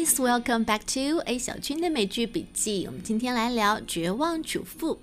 [0.00, 2.86] guys, welcome back to A 小军的美剧笔记。
[2.86, 4.94] 我们今天来聊《绝望主妇》。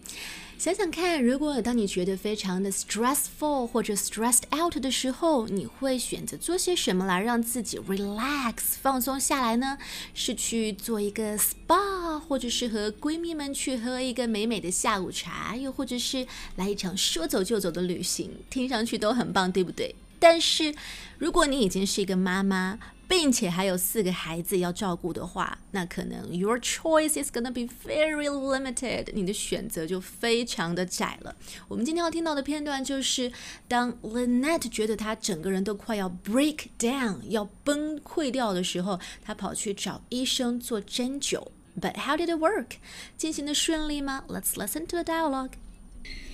[0.57, 9.77] 想想看，如果当你觉得非常的 stressful 或者 stressed out 的时候，你会选择做些什么来让自己 relax 放松下来呢？
[10.15, 16.25] 是去做一个 spa，或者是和闺蜜们去喝一个美美的下午茶，又或者是
[16.55, 19.93] 来一场说走就走的旅行，听上去都很棒，对不对？
[20.18, 20.74] 但是，
[21.18, 31.36] 如果你已经是一个妈妈，并且还有四个孩子要照顾的话，那可能 your choice is gonna be very limited，你的选择就非常的窄了。
[31.68, 33.30] 我们今天要听到的片段就是，
[33.68, 41.48] 当 Lynette 觉得她整个人都快要 break down，要崩溃掉的时候，她跑去找医生做针灸。
[41.78, 42.76] But how did it work？
[43.18, 44.24] 进行的顺利吗？
[44.28, 45.50] Let's listen to a dialogue.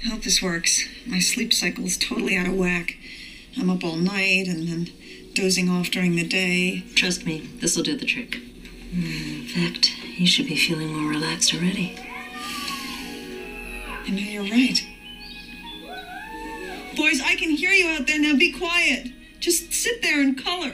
[0.05, 0.87] I hope this works.
[1.09, 2.95] My sleep cycle is totally out of whack.
[3.58, 4.90] I'm up all night and then
[5.34, 6.84] dozing off during the day.
[6.96, 8.36] Trust me, this will do the trick.
[8.92, 9.42] Hmm.
[9.42, 11.98] In fact, you should be feeling more relaxed already.
[14.06, 14.86] I know you're right.
[16.96, 18.36] Boys, I can hear you out there now.
[18.38, 19.12] Be quiet.
[19.40, 20.74] Just sit there and color.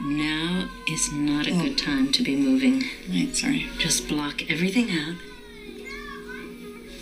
[0.00, 1.60] Now is not a oh.
[1.60, 2.84] good time to be moving.
[3.10, 3.66] Right, sorry.
[3.78, 5.16] Just block everything out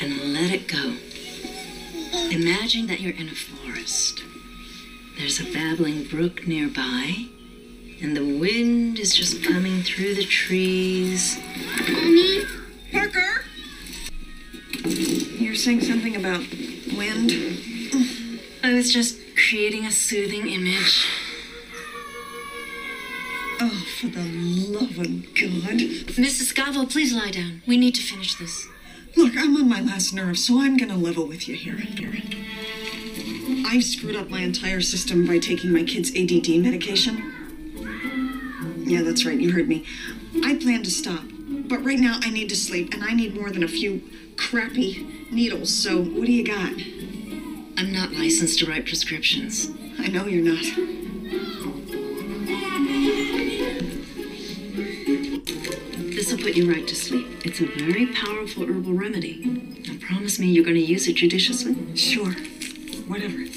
[0.00, 0.94] and let it go.
[2.12, 2.30] Uh.
[2.30, 4.22] Imagine that you're in a forest.
[5.18, 7.26] There's a babbling brook nearby,
[8.00, 11.40] and the wind is just coming through the trees.
[11.90, 12.44] Mommy?
[12.92, 13.44] Parker?
[14.84, 16.42] You're saying something about
[16.96, 17.32] wind?
[18.62, 21.04] I was just creating a soothing image.
[23.60, 25.80] Oh, for the love of God.
[26.14, 26.54] Mrs.
[26.54, 27.62] Scavo, please lie down.
[27.66, 28.68] We need to finish this.
[29.16, 31.74] Look, I'm on my last nerve, so I'm gonna level with you here.
[31.74, 32.12] here.
[33.70, 37.34] I screwed up my entire system by taking my kid's ADD medication.
[38.78, 39.84] Yeah, that's right, you heard me.
[40.42, 41.20] I plan to stop,
[41.68, 44.00] but right now I need to sleep, and I need more than a few
[44.38, 46.72] crappy needles, so what do you got?
[47.76, 49.68] I'm not licensed to write prescriptions.
[49.98, 50.64] I know you're not.
[56.14, 57.44] This will put you right to sleep.
[57.44, 59.44] It's a very powerful herbal remedy.
[59.86, 61.94] Now promise me you're going to use it judiciously?
[61.94, 62.34] Sure
[63.07, 63.47] Whatever.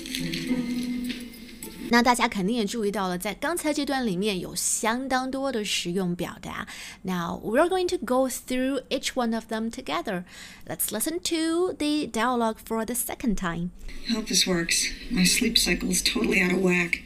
[1.89, 6.67] 那大家肯定也注意到了，在刚才这段里面有相当多的实用表达。
[7.03, 10.25] Now we're going to go through each one of them together.
[10.67, 13.71] Let's listen to the dialogue for the second time.
[14.09, 14.89] I hope this works.
[15.13, 17.03] My sleep cycle is totally out of whack.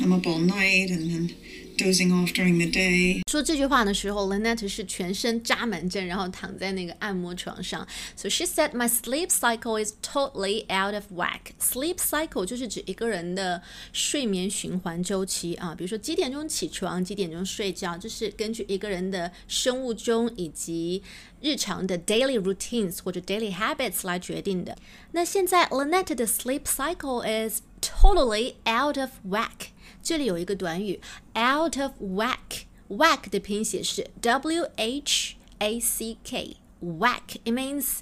[0.00, 1.34] I'm up all night and then
[1.78, 3.20] dozing off during the day。
[3.30, 7.86] 说这句话的时候，Lynette 是全身扎满针，然后躺在那个按摩床上。
[8.16, 13.60] So she said, "My sleep cycle is totally out of whack." Sleep cycle 就是指一个人的
[13.92, 21.02] 睡眠循环周期啊，比如说几点钟起床，几点钟睡觉，这是根据一个人的生物钟以及
[21.40, 24.76] 日常的 daily routines 或者 daily habits 来决定的。
[25.12, 29.72] 那现在 Lynette 的 sleep cycle is totally out of whack。
[30.02, 31.00] 这里有一个短语
[31.34, 38.00] out of whack。whack 的拼写是 w h a c k。whack it means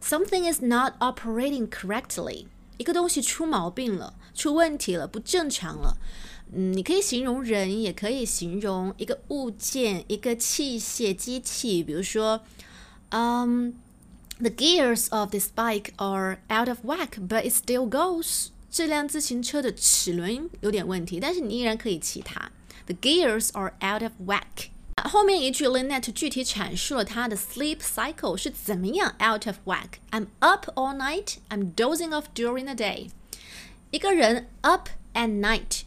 [0.00, 2.46] something is not operating correctly。
[2.78, 5.98] 一个东西出毛病了，出问题了，不正常了。
[6.52, 11.82] 嗯，你可以形容人，也可以形容一个物件、一个器械、机器。
[11.82, 12.42] 比如说，
[13.10, 13.74] 嗯、
[14.38, 18.48] um,，the gears of this bike are out of whack，but it still goes。
[18.76, 22.50] 这辆自行车的齿轮有点问题，但是你依然可以骑它。
[22.86, 24.70] The gears are out of whack。
[25.04, 31.36] 后面一句 Lynette 具体阐述了她的 sleep cycle 是怎么样 out of whack。I'm up all night.
[31.48, 33.10] I'm dozing off during the day。
[33.90, 35.82] 一个人 up at night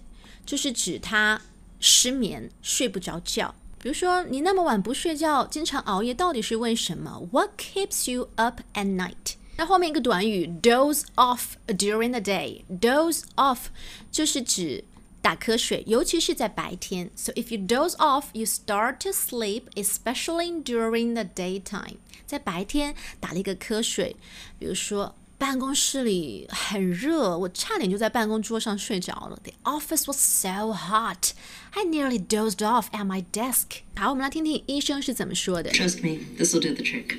[0.46, 1.42] 就是指他
[1.80, 3.56] 失眠，睡不着觉。
[3.80, 7.28] 比如说，你那么晚不睡觉，经常熬夜，到底是为什么？
[7.32, 9.36] What keeps you up at night？
[9.60, 13.68] 那后面一个短语 doze off during the day。doze off
[14.12, 14.84] 就是指
[15.22, 17.10] 打瞌睡，尤其是在白天。
[17.16, 21.98] So if you doze off, you start to sleep, especially during the daytime。
[22.26, 24.16] 在白天打了一个瞌睡，
[24.60, 29.40] 比如说办公室里很热，我差点就在办公桌上睡着了。
[29.44, 31.32] The office was so hot,
[31.72, 33.82] I nearly dozed off at my desk。
[33.96, 35.72] 好，我们来听听医生是怎么说的。
[35.72, 37.18] Trust me, this will do the trick.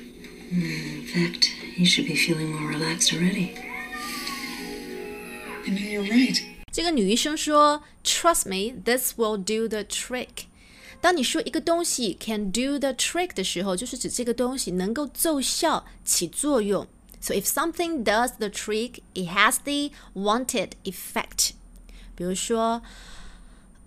[0.51, 3.55] In fact, you should be feeling more relaxed already.
[5.65, 6.41] I know you're right.
[6.71, 10.45] 这个女医生说：“Trust me, this will do the trick。”
[11.01, 16.87] 当你说一个东西 can do the trick 的时候，就是指这个东西能够奏效、起作用。
[17.19, 21.51] So if something does the trick, it has the wanted effect.
[22.15, 22.81] 比如说，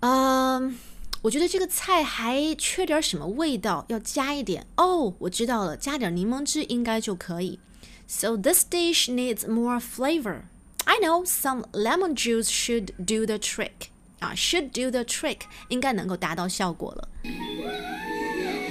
[0.01, 0.77] 嗯。
[1.25, 4.65] 我觉得这个菜还缺点什么味道，要加一点。
[4.77, 7.59] 哦，我知道了，加点柠檬汁应该就可以。
[8.07, 10.43] So this dish needs more flavor.
[10.85, 13.89] I know some lemon juice should do the trick.
[14.19, 17.07] 啊，should do the trick 应该能够达到效果了。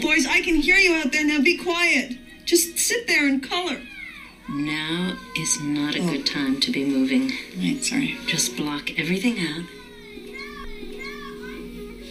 [0.01, 1.25] Boys, I can hear you out there.
[1.25, 2.17] Now be quiet.
[2.47, 3.79] Just sit there and color.
[4.49, 7.31] Now is not a good time to be moving.
[7.57, 8.17] Right, sorry.
[8.27, 9.65] Just block everything out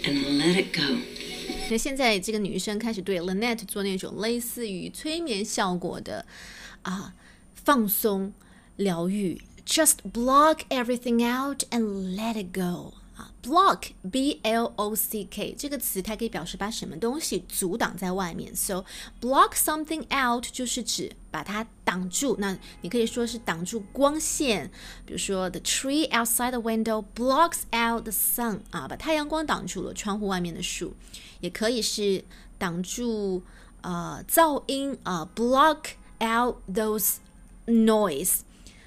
[0.07, 0.99] And let it go.
[1.71, 6.25] 那现在这个女生开始对 Lynette 做那种类似于催眠效果的
[6.83, 7.15] 啊
[7.55, 8.33] 放松
[8.77, 9.41] 疗愈。
[9.67, 13.04] Just block everything out and let it go.
[13.17, 18.55] 啊，block b l o c k 这个词它可以表示把什么东西阻挡在外面。
[18.55, 18.85] So
[19.21, 22.37] block something out 就是指把它挡住。
[22.39, 24.71] 那你可以说是挡住光线，
[25.07, 29.95] 比如说 the tree outside the window blocks out the sun 啊，把太阳光挡住了。
[29.95, 30.95] 窗户外面的树，
[31.41, 32.25] 也可以是
[32.59, 33.43] 挡住
[33.83, 37.17] 呃噪音啊，block out those
[37.67, 38.41] noise。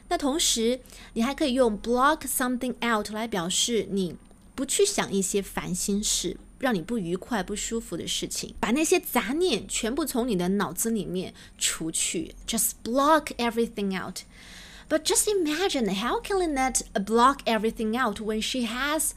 [0.08, 0.80] 那同时，
[1.14, 4.16] 你还可以用 block something out 来表示你
[4.54, 19.12] 不去想一些烦心事，让你不愉快、不舒服的事情，把那些杂念全部从你的脑子里面除去，just block everything out。But just imagine how can Lynette block everything out when she has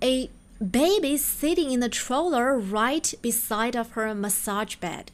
[0.00, 5.08] a baby sitting in the stroller right beside of her massage bed.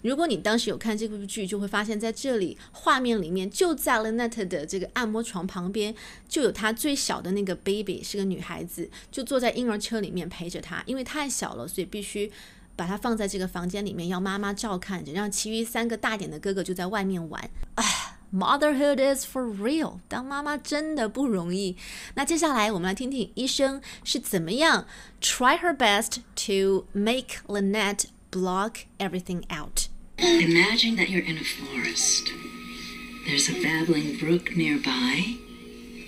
[0.00, 5.94] 如果你当时有看这部剧，就会发现在这里画面里面，就在 Lynette 的这个按摩床旁边，
[6.28, 12.32] 就有她最小的那个 baby，是个女孩子，就坐在婴儿车里面陪着她，因为太小了，所以必须
[12.74, 17.50] 把她放在这个房间里面，要妈妈照看着，让其余三个大点的哥哥就在外面玩。
[17.74, 17.84] 哎
[18.32, 21.76] ，Motherhood is for real，当妈妈真的不容易。
[22.14, 24.86] 那接下来我们来听听医生是怎么样
[25.20, 28.04] try her best to make Lynette。
[28.31, 29.87] block everything out.
[30.17, 32.31] Imagine that you're in a forest.
[33.25, 35.35] There's a babbling brook nearby,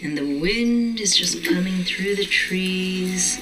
[0.02, 3.40] and the wind is just coming through the trees.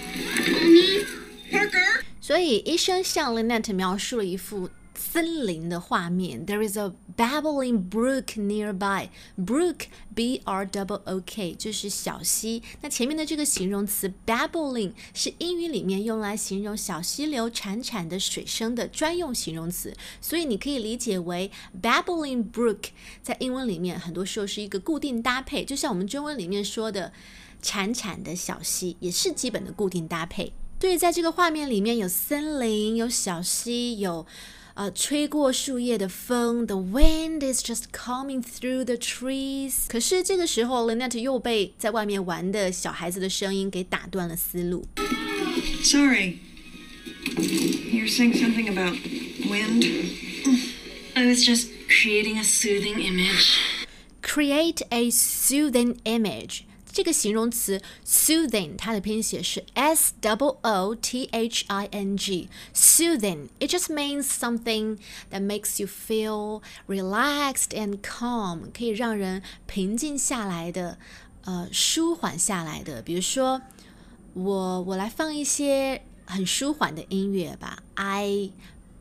[0.47, 1.06] Mommy?
[1.51, 2.03] Parker?
[2.19, 4.69] 所以医生向 Lynette 描述了一幅
[5.12, 6.46] 森林的画面。
[6.46, 9.08] There is a babbling brook nearby.
[9.37, 12.62] Brook, B-R-O-O-K，就是小溪。
[12.81, 21.50] 那前面的这个形容词 babbling 是英语里面用来形容小溪流潺潺的水声的专用形容词，所以你可以理解为
[21.82, 22.84] babbling brook
[23.22, 27.12] 在英文里面很多时候是一个固定搭配，就像我们中文里面说的
[27.62, 30.52] 潺潺的小溪，也是基本的固定搭配。
[30.78, 34.26] 对，在这个画面里面有森林，有小溪，有
[34.75, 36.65] 呃吹过树叶的风。
[36.65, 39.88] The wind is just coming through the trees。
[39.88, 44.85] 可是这个时候，Lynette 又被在外面玩的小孩子的声音给打断了思路。
[45.83, 46.39] Sorry.
[47.35, 48.97] You're saying something about
[49.50, 49.85] wind?
[51.13, 53.57] I was just creating a soothing image.
[54.21, 56.62] Create a soothing image.
[56.92, 62.48] 这个形容词 soothing，它的拼写是 s double o t h i n g。
[62.74, 64.98] soothing it just means something
[65.30, 70.98] that makes you feel relaxed and calm，可以让人平静下来的，
[71.44, 73.00] 呃，舒缓下来的。
[73.00, 73.62] 比如说，
[74.34, 77.82] 我我来放一些很舒缓的音乐吧。
[77.94, 78.50] I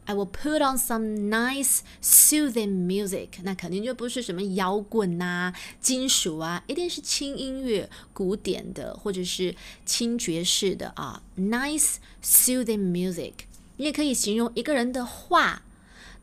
[0.06, 3.02] I will put on some nice soothing music.
[3.12, 3.30] music。
[3.44, 9.56] 那肯定就不是什么摇滚呐、啊、金属啊，一定是轻音乐、古典的或者是
[9.86, 11.22] 轻爵士的啊。
[11.38, 13.34] Nice soothing music，
[13.78, 15.64] 你也可以形容一个人的话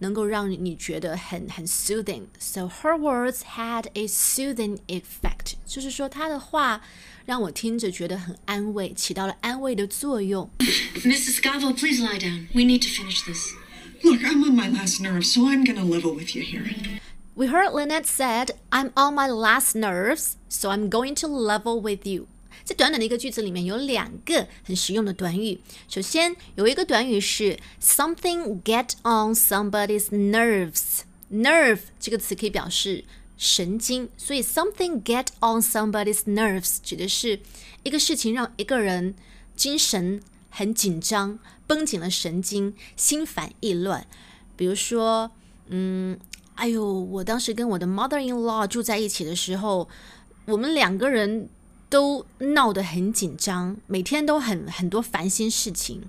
[0.01, 2.25] 能够让你觉得很很 soothing。
[2.39, 6.83] So her words had a soothing effect，就是说她的话
[7.25, 10.51] 让我听着觉得很安慰，起到了安慰的作用。
[10.95, 11.41] Mrs.
[11.41, 12.49] Scavo, please lie down.
[12.53, 13.53] We need to finish this.
[14.04, 16.64] Look, I'm on my last nerve, so I'm gonna level with you here.
[17.36, 22.06] We heard Lynette said, "I'm on my last nerves, so I'm going to level with
[22.06, 22.28] you."
[22.64, 25.60] 在短短的一个句子里面有两个很实用的短语。
[25.90, 33.04] 首先有一个短语是 something get on somebody's nerves。nerve 这个词可以表示
[33.38, 37.40] 神经，所以 something get on somebody's nerves 指的是
[37.82, 39.16] 一个事情让一个人
[39.56, 44.05] 精神很紧张， 绷紧了神经，心烦意乱。
[44.57, 45.31] 比如说，
[45.69, 46.19] 嗯，
[46.57, 49.89] 哎呦，我当时跟我的 mother-in-law 住在一起的时候，
[50.47, 51.49] 我们两个人
[51.89, 56.03] 都闹得很紧张，每天都很很多烦心事情。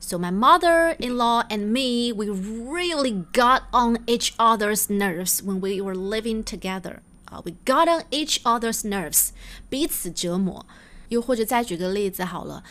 [0.00, 5.94] So my mother-in-law and me, we really got on each other's nerves when we were
[5.94, 6.98] living together.
[7.24, 9.30] 啊、，we got on each other's nerves，
[9.70, 10.66] 彼此折磨。
[11.08, 12.62] 又或者再举个例子好了。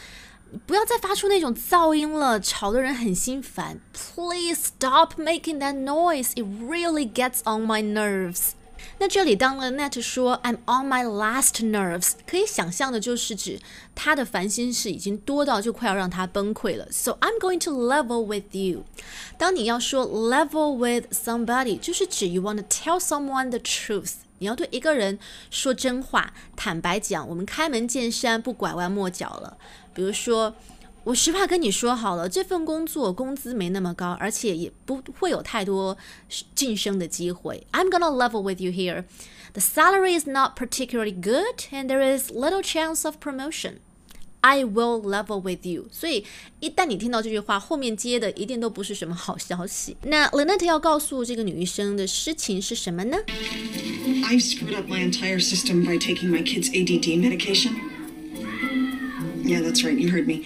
[0.65, 3.79] 不要再发出那种噪音了，吵得人很心烦。
[3.93, 6.31] Please stop making that noise.
[6.35, 8.51] It really gets on my nerves.
[8.99, 13.59] 那这里当 Lynette 说 I'm on my last nerves，可以想象的就是指
[13.95, 16.87] 他的烦心事已经多到就快要让他崩溃了。
[16.91, 18.83] So I'm going to level with you。
[19.37, 24.15] 当你要说 level with somebody，就是指 you want to tell someone the truth。
[24.39, 25.17] 你要对一个人
[25.49, 29.57] 说真话，坦白讲，我们开门见山，不拐弯抹角了。
[29.94, 30.54] 比如说。
[31.04, 35.96] 我实话跟你说好了，这份工作工资没那么高，而且也不会有太多
[36.54, 37.66] 晋升的机会。
[37.72, 39.04] I'm gonna level with you here.
[39.54, 43.76] The salary is not particularly good, and there is little chance of promotion.
[44.42, 45.86] I will level with you.
[45.90, 46.26] 所以
[46.60, 49.96] 一旦你听到这句话，后面接的一定都不是什么好消息。
[50.02, 53.16] 那 Lynette 要告诉这个女医生的事情是什么呢？
[54.26, 57.91] I've screwed up my entire system by taking my kid's ADD medication.
[59.42, 59.98] Yeah, that's right.
[59.98, 60.44] You heard me.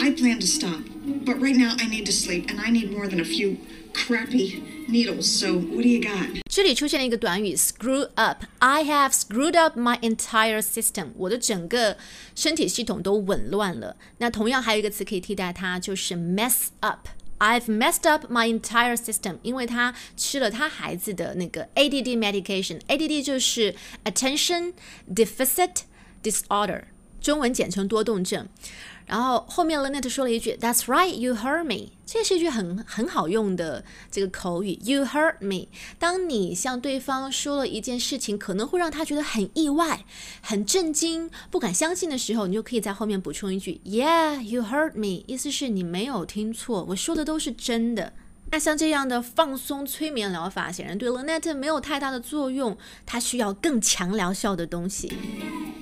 [0.00, 0.80] I plan to stop,
[1.24, 3.58] but right now I need to sleep, and I need more than a few
[3.92, 5.26] crappy needles.
[5.26, 6.28] So what do you got?
[6.50, 8.44] 这里出现了一个短语 screw up.
[8.58, 11.08] I have screwed up my entire system.
[11.16, 11.96] 我的整个
[12.34, 13.96] 身体系统都紊乱了。
[14.18, 17.08] 那同样还有一个词可以替代它，就是 mess up.
[17.38, 24.72] I've messed up my entire system，因为他吃了他孩子的那个 ADD medication。ADD 就是 attention
[25.14, 25.82] deficit
[26.22, 26.84] disorder，
[27.21, 28.47] 中文简称多动症。
[29.07, 34.79] 然后后面 Lynette 说了一句 "That's right, you heard me"，这是一句很很好用的这个口语。
[34.83, 35.67] You heard me。
[35.99, 40.05] 当你向对方说了一件事情，可能会让他觉得很意外、
[40.41, 48.13] 很震惊、不敢相信的时候，你就可以在后面补充一句 "Yeah, you heard me"，意思是你没有听错，我说的都是真的。
[48.51, 55.11] 那像这样的放松催眠疗法，显然对 Lynette 没有太大的作用，它需要更强疗效的东西。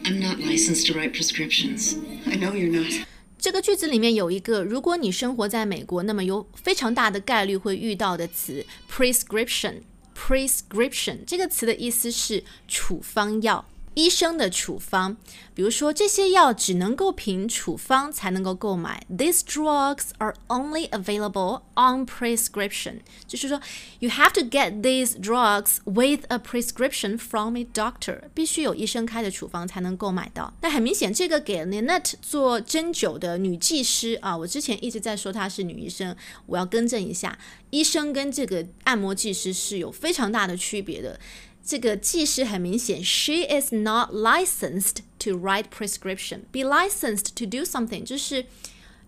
[0.04, 1.96] I'm not licensed to write prescriptions.
[2.28, 2.92] I know you're not.
[3.40, 9.82] 这个句子里面有一个，如果你生活在美国，那么有非常大的概率会遇到的词，prescription。
[10.16, 13.66] prescription 这个词的意思是处方药。
[13.96, 15.18] 医生的处方，
[15.54, 19.06] 比如说这些药只能够凭处方才能够购买。
[19.10, 23.60] These drugs are only available on prescription，就是说
[24.00, 30.54] ，you have to get these drugs with a prescription from a doctor，必须有医生开的处方才能购买到。
[30.62, 36.16] 那很明显，这个给 Lynette 做针灸的女技师啊，我之前一直在说她是女医生，
[36.46, 37.38] 我要更正一下，
[37.72, 41.20] 医生跟这个按摩技师是有非常大的区别的。
[41.65, 46.41] 这个技师很明显，she is not licensed to write prescription.
[46.53, 48.45] Be licensed to do something 就是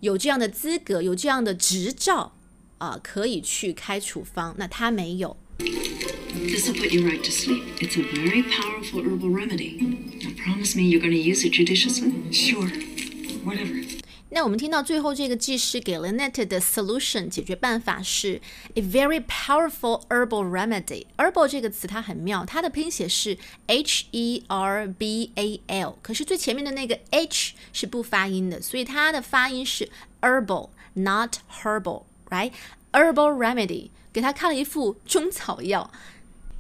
[0.01, 2.33] 有这样的资格，有这样的执照
[2.79, 4.55] 啊，可以去开处方。
[4.59, 5.37] 那他没有。
[5.59, 7.63] This will put you right to sleep.
[7.81, 9.79] It's a very powerful herbal remedy.
[10.23, 12.13] Now promise me you're going to use it judiciously.
[12.31, 12.69] Sure.
[13.43, 13.83] Whatever.
[14.34, 18.40] 那我们听到最后这个技师给了 Net 的 solution 解决办法是
[18.76, 21.06] a very powerful herbal remedy。
[21.18, 29.90] herbal 这个词它很妙，它的拼写是 H E R B A L，可是最前面的那个 H 是不发音的，所以它的发音是
[30.22, 35.92] herbal，not herbal，right？herbal remedy 给他开了一副中草药。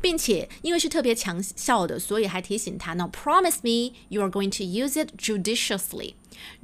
[0.01, 6.15] 并且因为是特别强效的，所以还提醒他：Now promise me you are going to use it judiciously.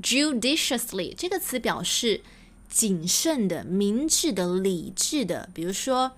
[0.03, 2.21] Judiciously 这个词表示
[2.69, 5.49] 谨慎的、明智的、理智的。
[5.53, 6.13] 比如说，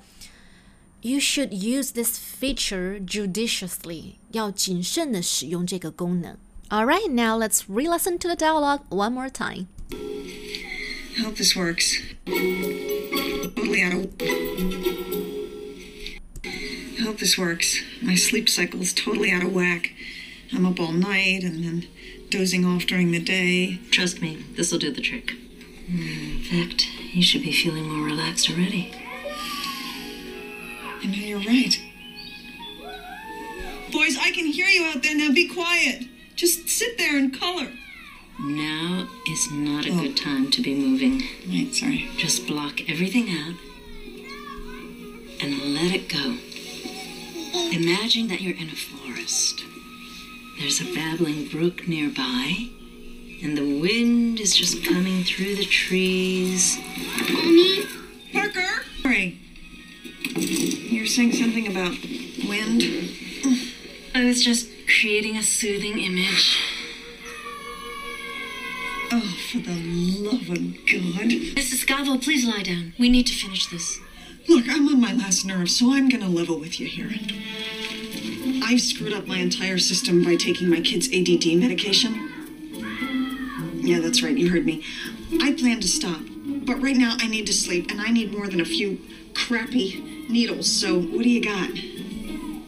[1.03, 4.15] You should use this feature judiciously.
[4.33, 6.39] 要谨慎的使用这个功能。
[6.71, 9.67] All right, now let's re-listen to the dialogue one more time.
[11.23, 12.01] Hope this works.
[13.55, 14.98] Totally out of
[17.10, 17.82] hope this works.
[18.04, 19.94] My sleep cycle is totally out of whack.
[20.54, 21.88] I'm up all night and then
[22.30, 23.80] dozing off during the day.
[23.90, 25.32] Trust me, this will do the trick.
[25.88, 26.04] Hmm.
[26.04, 28.94] In fact, you should be feeling more relaxed already.
[31.02, 31.82] I know you're right.
[33.92, 35.34] Boys, I can hear you out there now.
[35.34, 36.04] Be quiet.
[36.36, 37.72] Just sit there and color.
[38.40, 40.02] Now is not a oh.
[40.02, 41.24] good time to be moving.
[41.50, 42.08] Right, sorry.
[42.18, 43.56] Just block everything out
[45.42, 46.38] and let it go.
[47.54, 49.64] Imagine that you're in a forest.
[50.60, 52.70] There's a babbling brook nearby,
[53.42, 56.78] and the wind is just coming through the trees.
[57.32, 57.86] Mommy?
[58.34, 58.84] Parker?
[59.02, 59.38] Sorry.
[60.36, 61.98] You're saying something about
[62.48, 62.84] wind?
[64.14, 66.60] I was just creating a soothing image.
[69.12, 71.30] Oh, for the love of God.
[71.56, 71.86] Mrs.
[71.86, 72.94] Scavo, please lie down.
[73.00, 74.00] We need to finish this.
[74.48, 77.10] Look, I'm on my last nerve, so I'm gonna level with you here.
[78.70, 82.30] I've screwed up my entire system by taking my kid's ADD medication.
[83.74, 84.38] Yeah, that's right.
[84.38, 84.84] You heard me.
[85.42, 86.20] I plan to stop.
[86.46, 89.02] But right now, I need to sleep, and I need more than a few
[89.34, 90.72] crappy needles.
[90.72, 91.72] So, what do you got?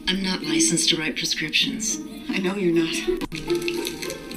[0.08, 2.00] I'm not licensed to write prescriptions.
[2.30, 2.94] I know you're not.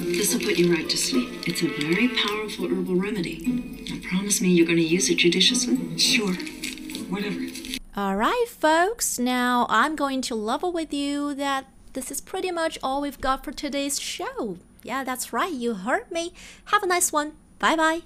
[0.04, 1.48] This will put you right to sleep.
[1.48, 3.38] It's a very powerful herbal remedy.
[3.90, 5.98] Now promise me you're going to use it judiciously.
[5.98, 6.32] Sure.
[7.08, 7.40] Whatever.
[7.96, 9.18] All right, folks.
[9.18, 13.42] Now I'm going to level with you that this is pretty much all we've got
[13.42, 14.58] for today's show.
[14.82, 15.50] Yeah, that's right.
[15.52, 16.34] You heard me.
[16.66, 17.32] Have a nice one.
[17.58, 18.02] Bye bye.